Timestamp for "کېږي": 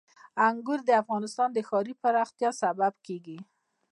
3.07-3.37